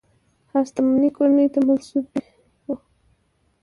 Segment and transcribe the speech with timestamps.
[0.53, 2.05] هستمنې کورنۍ ته منسوب
[2.65, 2.75] وو.